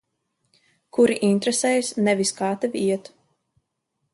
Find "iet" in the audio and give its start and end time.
2.81-3.13